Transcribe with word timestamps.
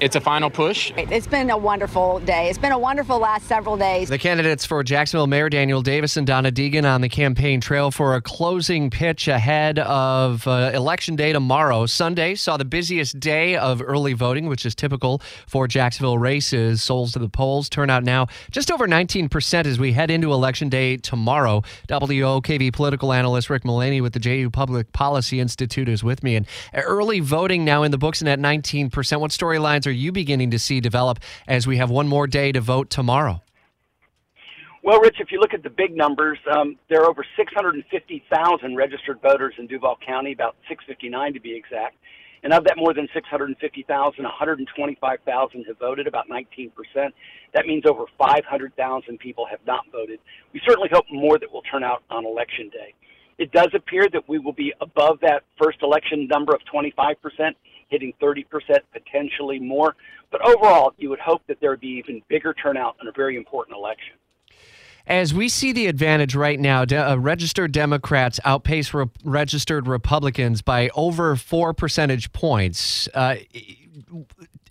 It's 0.00 0.14
a 0.14 0.20
final 0.20 0.48
push. 0.48 0.92
It's 0.96 1.26
been 1.26 1.50
a 1.50 1.56
wonderful 1.56 2.20
day. 2.20 2.48
It's 2.48 2.58
been 2.58 2.70
a 2.70 2.78
wonderful 2.78 3.18
last 3.18 3.48
several 3.48 3.76
days. 3.76 4.08
The 4.08 4.18
candidates 4.18 4.64
for 4.64 4.84
Jacksonville 4.84 5.26
Mayor 5.26 5.48
Daniel 5.48 5.82
Davis 5.82 6.16
and 6.16 6.24
Donna 6.24 6.52
Deegan 6.52 6.84
on 6.84 7.00
the 7.00 7.08
campaign 7.08 7.60
trail 7.60 7.90
for 7.90 8.14
a 8.14 8.22
closing 8.22 8.90
pitch 8.90 9.26
ahead 9.26 9.80
of 9.80 10.46
uh, 10.46 10.70
Election 10.72 11.16
Day 11.16 11.32
tomorrow. 11.32 11.84
Sunday 11.86 12.36
saw 12.36 12.56
the 12.56 12.64
busiest 12.64 13.18
day 13.18 13.56
of 13.56 13.82
early 13.82 14.12
voting, 14.12 14.46
which 14.46 14.64
is 14.64 14.76
typical 14.76 15.20
for 15.48 15.66
Jacksonville 15.66 16.18
races. 16.18 16.80
Souls 16.80 17.10
to 17.12 17.18
the 17.18 17.28
polls 17.28 17.68
turnout 17.68 18.04
now 18.04 18.28
just 18.52 18.70
over 18.70 18.86
19% 18.86 19.66
as 19.66 19.80
we 19.80 19.92
head 19.94 20.12
into 20.12 20.32
Election 20.32 20.68
Day 20.68 20.96
tomorrow. 20.96 21.62
WOKV 21.88 22.72
political 22.72 23.12
analyst 23.12 23.50
Rick 23.50 23.64
Mullaney 23.64 24.00
with 24.00 24.12
the 24.12 24.20
JU 24.20 24.48
Public 24.48 24.92
Policy 24.92 25.40
Institute 25.40 25.88
is 25.88 26.04
with 26.04 26.22
me. 26.22 26.36
And 26.36 26.46
early 26.74 27.18
voting 27.18 27.64
now 27.64 27.82
in 27.82 27.90
the 27.90 27.98
books 27.98 28.20
and 28.20 28.28
at 28.28 28.38
19%. 28.38 29.20
What 29.20 29.32
storylines 29.32 29.87
are 29.88 29.92
you 29.92 30.12
beginning 30.12 30.50
to 30.52 30.58
see 30.58 30.80
develop 30.80 31.18
as 31.46 31.66
we 31.66 31.78
have 31.78 31.90
one 31.90 32.06
more 32.06 32.26
day 32.26 32.52
to 32.52 32.60
vote 32.60 32.90
tomorrow? 32.90 33.42
Well, 34.84 35.00
Rich, 35.00 35.16
if 35.18 35.32
you 35.32 35.40
look 35.40 35.52
at 35.52 35.62
the 35.62 35.70
big 35.70 35.96
numbers, 35.96 36.38
um, 36.54 36.76
there 36.88 37.02
are 37.02 37.10
over 37.10 37.24
650,000 37.36 38.76
registered 38.76 39.20
voters 39.20 39.54
in 39.58 39.66
Duval 39.66 39.98
County, 40.06 40.32
about 40.32 40.56
659 40.68 41.34
to 41.34 41.40
be 41.40 41.54
exact. 41.54 41.96
And 42.42 42.52
of 42.52 42.64
that 42.64 42.76
more 42.76 42.94
than 42.94 43.08
650,000, 43.12 44.22
125,000 44.22 45.64
have 45.64 45.78
voted, 45.78 46.06
about 46.06 46.28
19%. 46.28 46.70
That 47.54 47.66
means 47.66 47.84
over 47.86 48.04
500,000 48.16 49.18
people 49.18 49.46
have 49.50 49.58
not 49.66 49.84
voted. 49.90 50.20
We 50.52 50.60
certainly 50.64 50.88
hope 50.92 51.06
more 51.10 51.38
that 51.38 51.52
will 51.52 51.62
turn 51.62 51.82
out 51.82 52.02
on 52.10 52.24
election 52.24 52.70
day. 52.70 52.94
It 53.38 53.52
does 53.52 53.68
appear 53.74 54.08
that 54.12 54.28
we 54.28 54.38
will 54.38 54.52
be 54.52 54.72
above 54.80 55.20
that 55.20 55.42
first 55.62 55.78
election 55.82 56.28
number 56.28 56.54
of 56.54 56.60
25%, 56.72 57.16
hitting 57.88 58.12
30%, 58.20 58.44
potentially 58.92 59.58
more. 59.58 59.96
But 60.30 60.46
overall, 60.46 60.92
you 60.98 61.10
would 61.10 61.20
hope 61.20 61.42
that 61.48 61.58
there 61.60 61.70
would 61.70 61.80
be 61.80 62.02
even 62.04 62.22
bigger 62.28 62.54
turnout 62.54 62.96
in 63.00 63.08
a 63.08 63.12
very 63.12 63.36
important 63.36 63.76
election. 63.76 64.14
As 65.06 65.32
we 65.32 65.48
see 65.48 65.72
the 65.72 65.86
advantage 65.86 66.34
right 66.34 66.60
now, 66.60 66.84
de- 66.84 66.96
uh, 66.96 67.16
registered 67.16 67.72
Democrats 67.72 68.38
outpace 68.44 68.92
re- 68.92 69.06
registered 69.24 69.88
Republicans 69.88 70.60
by 70.60 70.90
over 70.94 71.34
four 71.34 71.72
percentage 71.72 72.30
points. 72.32 73.08
Uh, 73.14 73.36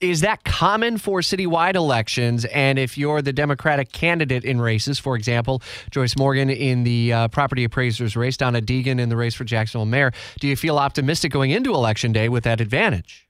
is 0.01 0.21
that 0.21 0.43
common 0.43 0.97
for 0.97 1.19
citywide 1.19 1.75
elections? 1.75 2.45
And 2.45 2.77
if 2.77 2.97
you're 2.97 3.21
the 3.21 3.33
Democratic 3.33 3.91
candidate 3.91 4.43
in 4.43 4.61
races, 4.61 4.99
for 4.99 5.15
example, 5.15 5.61
Joyce 5.91 6.17
Morgan 6.17 6.49
in 6.49 6.83
the 6.83 7.13
uh, 7.13 7.27
property 7.29 7.63
appraisers 7.63 8.15
race, 8.15 8.37
Donna 8.37 8.61
Deegan 8.61 8.99
in 8.99 9.09
the 9.09 9.17
race 9.17 9.35
for 9.35 9.43
Jacksonville 9.43 9.85
mayor, 9.85 10.11
do 10.39 10.47
you 10.47 10.55
feel 10.55 10.77
optimistic 10.77 11.31
going 11.31 11.51
into 11.51 11.73
election 11.73 12.11
day 12.11 12.29
with 12.29 12.43
that 12.43 12.61
advantage? 12.61 13.27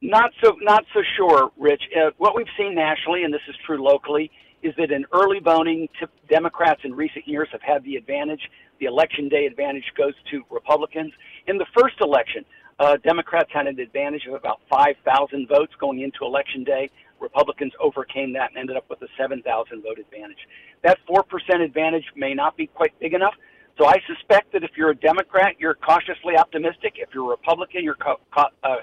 Not 0.00 0.32
so, 0.42 0.56
not 0.60 0.84
so 0.92 1.00
sure, 1.16 1.50
Rich. 1.56 1.82
Uh, 1.94 2.10
what 2.18 2.34
we've 2.34 2.46
seen 2.58 2.74
nationally, 2.74 3.22
and 3.22 3.32
this 3.32 3.42
is 3.48 3.54
true 3.64 3.82
locally, 3.82 4.30
is 4.62 4.74
that 4.76 4.90
in 4.90 5.04
early 5.12 5.38
voting, 5.38 5.88
Democrats 6.28 6.80
in 6.84 6.94
recent 6.94 7.26
years 7.26 7.48
have 7.52 7.62
had 7.62 7.84
the 7.84 7.96
advantage. 7.96 8.40
The 8.80 8.86
election 8.86 9.28
day 9.28 9.46
advantage 9.46 9.84
goes 9.96 10.14
to 10.30 10.42
Republicans. 10.50 11.12
In 11.46 11.56
the 11.56 11.66
first 11.76 11.96
election, 12.00 12.44
uh, 12.82 12.96
Democrats 13.04 13.50
had 13.52 13.68
an 13.68 13.78
advantage 13.78 14.26
of 14.26 14.34
about 14.34 14.60
5,000 14.68 15.48
votes 15.48 15.72
going 15.78 16.00
into 16.00 16.24
election 16.24 16.64
day. 16.64 16.90
Republicans 17.20 17.72
overcame 17.80 18.32
that 18.32 18.50
and 18.50 18.58
ended 18.58 18.76
up 18.76 18.90
with 18.90 19.00
a 19.02 19.08
7,000 19.16 19.82
vote 19.82 19.98
advantage. 20.00 20.48
That 20.82 20.98
4% 21.08 21.22
advantage 21.64 22.04
may 22.16 22.34
not 22.34 22.56
be 22.56 22.66
quite 22.66 22.98
big 22.98 23.14
enough. 23.14 23.34
So 23.78 23.86
I 23.86 23.94
suspect 24.06 24.52
that 24.52 24.64
if 24.64 24.72
you're 24.76 24.90
a 24.90 24.96
Democrat, 24.96 25.54
you're 25.60 25.74
cautiously 25.74 26.36
optimistic. 26.36 26.94
If 26.96 27.10
you're 27.14 27.24
a 27.26 27.30
Republican, 27.30 27.84
you're 27.84 27.94
ca- 27.94 28.16
ca- 28.34 28.50
uh, 28.64 28.76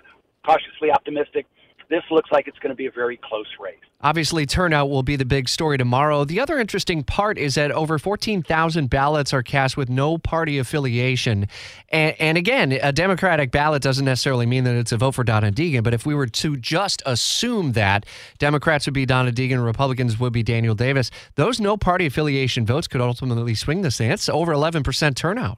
cautiously 0.45 0.91
optimistic 0.91 1.45
this 1.89 2.03
looks 2.11 2.31
like 2.31 2.47
it's 2.47 2.59
going 2.59 2.69
to 2.69 2.75
be 2.75 2.85
a 2.85 2.91
very 2.91 3.17
close 3.17 3.47
race. 3.59 3.79
Obviously, 4.01 4.45
turnout 4.45 4.89
will 4.89 5.03
be 5.03 5.15
the 5.15 5.25
big 5.25 5.49
story 5.49 5.77
tomorrow. 5.77 6.23
The 6.23 6.39
other 6.39 6.57
interesting 6.57 7.03
part 7.03 7.37
is 7.37 7.55
that 7.55 7.71
over 7.71 7.99
14,000 7.99 8.89
ballots 8.89 9.33
are 9.33 9.43
cast 9.43 9.75
with 9.75 9.89
no 9.89 10.17
party 10.17 10.57
affiliation. 10.57 11.47
And, 11.89 12.15
and, 12.19 12.37
again, 12.37 12.71
a 12.71 12.91
Democratic 12.91 13.51
ballot 13.51 13.81
doesn't 13.81 14.05
necessarily 14.05 14.45
mean 14.45 14.63
that 14.65 14.75
it's 14.75 14.91
a 14.91 14.97
vote 14.97 15.15
for 15.15 15.23
Donna 15.23 15.51
Deegan, 15.51 15.83
but 15.83 15.93
if 15.93 16.05
we 16.05 16.15
were 16.15 16.27
to 16.27 16.55
just 16.55 17.01
assume 17.05 17.73
that 17.73 18.05
Democrats 18.37 18.85
would 18.85 18.93
be 18.93 19.05
Donna 19.05 19.31
Deegan, 19.31 19.63
Republicans 19.65 20.19
would 20.19 20.31
be 20.31 20.43
Daniel 20.43 20.75
Davis, 20.75 21.11
those 21.35 21.59
no 21.59 21.75
party 21.75 22.05
affiliation 22.05 22.65
votes 22.65 22.87
could 22.87 23.01
ultimately 23.01 23.55
swing 23.55 23.81
this 23.81 23.97
thing. 23.97 24.11
It's 24.11 24.29
over 24.29 24.53
11% 24.53 25.15
turnout. 25.15 25.57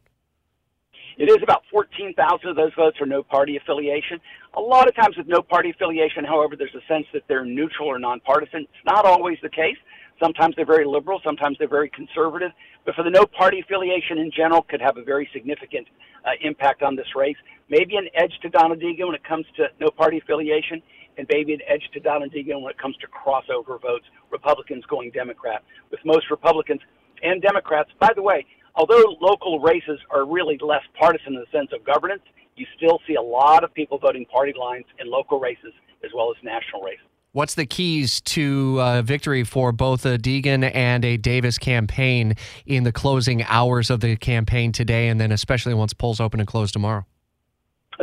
It 1.18 1.30
is 1.30 1.38
about 1.44 1.64
14,000 1.72 2.50
of 2.50 2.56
those 2.56 2.74
votes 2.76 3.00
are 3.02 3.06
no 3.06 3.24
party 3.24 3.58
affiliation. 3.58 4.20
A 4.54 4.62
lot 4.62 4.88
of 4.88 4.96
times 4.96 5.18
with 5.18 5.28
no 5.28 5.42
party 5.42 5.70
affiliation, 5.70 6.24
however, 6.24 6.56
there's 6.56 6.76
a 6.76 6.86
sense 6.88 7.06
that 7.14 7.24
they're 7.28 7.46
neutral 7.46 7.88
or 7.88 8.00
nonpartisan. 8.00 8.62
It's 8.62 8.86
not 8.86 9.06
always 9.06 9.38
the 9.42 9.50
case. 9.50 9.78
Sometimes 10.22 10.56
they're 10.56 10.66
very 10.66 10.86
liberal, 10.86 11.20
sometimes 11.24 11.58
they're 11.58 11.68
very 11.68 11.90
conservative. 11.90 12.52
But 12.86 12.96
for 12.96 13.04
the 13.04 13.10
no 13.10 13.26
party 13.26 13.60
affiliation 13.60 14.20
in 14.20 14.32
general, 14.32 14.62
could 14.62 14.82
have 14.82 14.98
a 14.98 15.04
very 15.04 15.28
significant 15.34 15.88
uh, 16.26 16.32
impact 16.42 16.84
on 16.84 16.96
this 16.96 17.08
race. 17.16 17.38
Maybe 17.70 17.96
an 17.96 18.08
edge 18.14 18.34
to 18.44 18.50
Donna 18.50 18.76
Deegan 18.76 19.08
when 19.08 19.16
it 19.16 19.24
comes 19.24 19.46
to 19.58 19.68
no 19.80 19.90
party 19.90 20.20
affiliation, 20.20 20.82
and 21.18 21.28
maybe 21.30 21.54
an 21.54 21.62
edge 21.68 21.84
to 21.94 22.00
Donna 22.00 22.28
Deegan 22.28 22.62
when 22.62 22.72
it 22.72 22.78
comes 22.78 22.96
to 22.98 23.08
crossover 23.08 23.82
votes, 23.82 24.06
Republicans 24.30 24.86
going 24.86 25.12
Democrat. 25.12 25.64
With 25.90 26.00
most 26.06 26.30
Republicans 26.30 26.82
and 27.24 27.42
Democrats, 27.42 27.90
by 28.00 28.12
the 28.16 28.22
way, 28.22 28.46
although 28.76 29.16
local 29.22 29.59
races 29.59 30.00
are 30.09 30.26
really 30.26 30.58
less 30.62 30.84
partisan 31.00 31.34
in 31.34 31.40
the 31.40 31.58
sense 31.58 31.70
of 31.74 31.86
governance, 31.86 32.24
you 32.56 32.66
still 32.78 33.00
see 33.08 33.16
a 33.16 33.22
lot 33.22 33.64
of 33.64 33.74
people 33.74 33.98
voting 33.98 34.26
party 34.26 34.54
lines 34.59 34.86
in 35.00 35.09
local 35.09 35.40
races 35.40 35.74
as 36.04 36.12
well 36.16 36.32
as 36.32 36.44
national 36.44 36.82
races. 36.82 37.06
What's 37.34 37.56
the 37.56 37.66
keys 37.66 38.20
to 38.22 38.78
uh, 38.82 39.02
victory 39.04 39.46
for 39.46 39.72
both 39.72 40.06
a 40.06 40.18
Deegan 40.18 40.70
and 40.76 41.06
a 41.06 41.16
Davis 41.16 41.58
campaign 41.58 42.36
in 42.66 42.84
the 42.84 42.92
closing 42.92 43.44
hours 43.44 43.90
of 43.90 44.02
the 44.02 44.18
campaign 44.18 44.74
today, 44.74 45.08
and 45.08 45.20
then 45.20 45.32
especially 45.32 45.74
once 45.74 45.94
polls 45.94 46.20
open 46.20 46.42
and 46.42 46.48
close 46.48 46.74
tomorrow? 46.74 47.06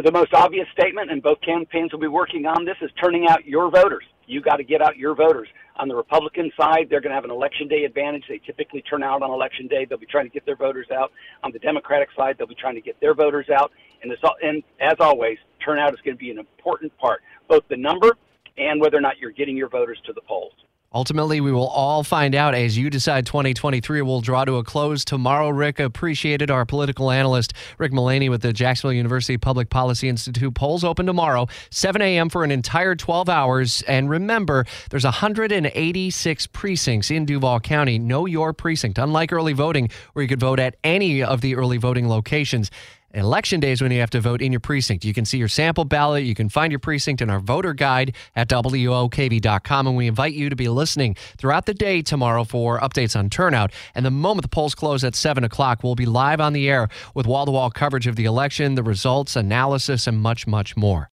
The 0.03 0.13
most 0.13 0.33
obvious 0.33 0.67
statement, 0.73 1.11
and 1.11 1.23
both 1.23 1.43
campaigns 1.43 1.93
will 1.93 2.01
be 2.01 2.09
working 2.09 2.47
on 2.47 2.65
this, 2.65 2.77
is 2.81 2.91
turning 3.03 3.27
out 3.29 3.45
your 3.45 3.71
voters. 3.71 4.05
You 4.27 4.41
got 4.41 4.57
to 4.57 4.65
get 4.65 4.81
out 4.81 4.97
your 4.97 5.15
voters. 5.15 5.49
On 5.79 5.87
the 5.87 5.95
Republican 5.95 6.51
side, 6.59 6.89
they're 6.91 7.01
going 7.01 7.11
to 7.11 7.15
have 7.15 7.25
an 7.25 7.31
election 7.31 7.69
day 7.69 7.85
advantage. 7.85 8.25
They 8.29 8.39
typically 8.39 8.83
turn 8.83 9.03
out 9.05 9.23
on 9.23 9.31
election 9.31 9.69
day. 9.69 9.85
They'll 9.85 9.99
be 9.99 10.07
trying 10.07 10.27
to 10.27 10.33
get 10.33 10.45
their 10.45 10.57
voters 10.57 10.89
out. 10.93 11.13
On 11.45 11.53
the 11.53 11.61
Democratic 11.61 12.09
side, 12.17 12.37
they'll 12.37 12.49
be 12.49 12.57
trying 12.57 12.75
to 12.75 12.81
get 12.81 12.99
their 13.01 13.15
voters 13.15 13.49
out. 13.49 13.71
And, 14.03 14.11
this, 14.11 14.19
and 14.43 14.63
as 14.81 14.97
always, 14.99 15.39
turnout 15.65 15.95
is 15.95 16.01
going 16.05 16.17
to 16.17 16.19
be 16.19 16.31
an 16.31 16.39
important 16.39 16.97
part, 16.99 17.23
both 17.49 17.63
the 17.69 17.77
number 17.77 18.17
and 18.57 18.81
whether 18.81 18.97
or 18.97 19.01
not 19.01 19.19
you're 19.19 19.31
getting 19.31 19.57
your 19.57 19.69
voters 19.69 19.99
to 20.07 20.13
the 20.13 20.21
polls. 20.23 20.53
Ultimately, 20.95 21.43
we 21.43 21.53
will 21.53 21.67
all 21.69 22.03
find 22.03 22.35
out 22.35 22.55
as 22.55 22.79
you 22.79 22.89
decide 22.89 23.27
2023 23.27 24.01
will 24.01 24.23
draw 24.23 24.47
to 24.47 24.57
a 24.57 24.65
close 24.65 25.05
tomorrow. 25.05 25.51
Rick 25.51 25.81
appreciated 25.81 26.51
our 26.51 26.65
political 26.65 27.11
analyst, 27.11 27.53
Rick 27.77 27.93
Mullaney 27.93 28.31
with 28.31 28.41
the 28.41 28.55
Jacksonville 28.55 28.95
University 28.95 29.37
Public 29.37 29.69
Policy 29.69 30.09
Institute. 30.09 30.55
Polls 30.55 30.85
open 30.85 31.05
tomorrow, 31.05 31.47
7 31.71 32.01
a.m. 32.01 32.31
for 32.31 32.43
an 32.43 32.51
entire 32.51 32.95
12 32.95 33.29
hours. 33.29 33.83
And 33.83 34.09
remember, 34.09 34.65
there's 34.89 35.05
186 35.05 36.47
precincts 36.47 37.11
in 37.11 37.27
Duval 37.27 37.61
County. 37.61 37.99
Know 37.99 38.25
your 38.25 38.55
precinct. 38.55 38.97
Unlike 38.97 39.31
early 39.35 39.53
voting, 39.53 39.91
where 40.15 40.23
you 40.23 40.29
could 40.29 40.41
vote 40.41 40.59
at 40.59 40.77
any 40.83 41.23
of 41.23 41.43
the 41.43 41.55
early 41.57 41.77
voting 41.77 42.09
locations, 42.09 42.71
Election 43.15 43.59
day 43.59 43.73
is 43.73 43.81
when 43.81 43.91
you 43.91 44.01
have 44.01 44.11
to 44.11 44.21
vote 44.21 44.43
in 44.43 44.53
your 44.53 44.61
precinct. 44.61 45.03
You 45.03 45.15
can 45.15 45.25
see 45.25 45.39
your 45.39 45.49
sample 45.49 45.85
ballot. 45.85 46.25
You 46.25 46.35
can 46.35 46.51
find 46.51 46.71
your 46.71 46.79
precinct 46.79 47.23
in 47.23 47.31
our 47.31 47.41
voter 47.41 47.73
guide 47.73 48.15
at 48.37 48.49
WOKV.com. 48.51 49.87
And 49.87 49.97
we 49.97 50.07
invite 50.07 50.35
you 50.35 50.51
to 50.51 50.57
be 50.57 50.69
listening 50.69 51.17
throughout 51.39 51.65
the 51.65 51.73
day 51.73 52.03
tomorrow 52.03 52.45
for 52.45 52.79
updates 52.81 53.19
on 53.19 53.31
turnout. 53.31 53.73
And 53.95 54.05
the 54.05 54.11
moment 54.11 54.43
the 54.43 54.49
polls 54.49 54.75
close 54.75 55.05
at 55.05 55.15
7 55.15 55.43
o'clock, 55.43 55.83
we'll 55.83 55.95
be 55.95 56.05
live 56.05 56.39
on 56.39 56.53
the 56.53 56.69
air 56.69 56.89
with 57.15 57.27
wall 57.27 57.47
to 57.47 57.53
wall 57.53 57.71
coverage 57.71 58.07
of 58.07 58.17
the 58.17 58.27
election, 58.27 58.75
the 58.75 58.83
results, 58.83 59.37
analysis, 59.37 60.07
and 60.07 60.21
much, 60.21 60.47
much 60.47 60.77
more. 60.77 61.07